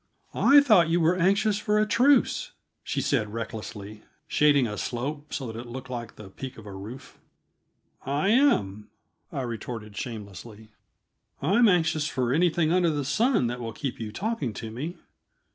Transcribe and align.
"I 0.33 0.61
thought 0.61 0.89
you 0.89 0.99
were 0.99 1.15
anxious 1.15 1.59
for 1.59 1.77
a 1.77 1.85
truce," 1.85 2.53
she 2.83 3.01
said 3.01 3.31
recklessly, 3.35 4.01
shading 4.27 4.65
a 4.65 4.75
slope 4.75 5.31
so 5.31 5.45
that 5.45 5.55
it 5.59 5.67
looked 5.67 5.91
like 5.91 6.15
the 6.15 6.31
peak 6.31 6.57
of 6.57 6.65
a 6.65 6.73
roof. 6.73 7.19
"I 8.03 8.29
am," 8.29 8.89
I 9.31 9.41
retorted 9.41 9.95
shamelessly. 9.95 10.71
"I'm 11.39 11.67
anxious 11.67 12.07
for 12.07 12.33
anything 12.33 12.71
under 12.73 12.89
the 12.89 13.05
sun 13.05 13.45
that 13.45 13.59
will 13.59 13.73
keep 13.73 13.99
you 13.99 14.11
talking 14.11 14.53
to 14.53 14.71
me. 14.71 14.97